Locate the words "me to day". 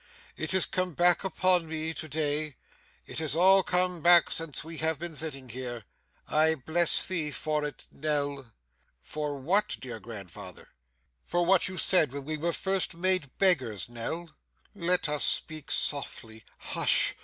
1.67-2.55